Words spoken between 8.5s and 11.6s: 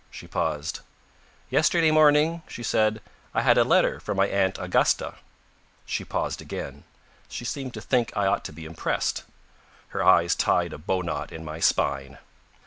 be impressed. Her eyes tied a bowknot in my